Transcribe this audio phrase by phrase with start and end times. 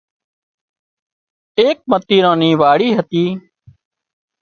[1.59, 3.25] ايڪ متيران نِي واڙي هتي